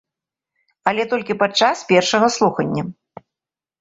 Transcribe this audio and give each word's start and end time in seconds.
Але 0.93 1.03
толькі 1.11 1.37
падчас 1.43 1.85
першага 1.93 2.27
слухання. 2.37 2.81